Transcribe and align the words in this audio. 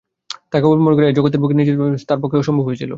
তাকে 0.51 0.65
অবলম্বন 0.67 0.93
করেই 0.95 1.09
এ-জগতের 1.11 1.39
বুকে 1.41 1.55
নিজের 1.59 1.75
মনটিকে 1.79 1.89
ধরে 1.89 1.93
রাখা 1.95 2.07
তাঁর 2.09 2.19
পক্ষে 2.21 2.47
সম্ভব 2.49 2.65
হয়েছিল। 2.67 2.89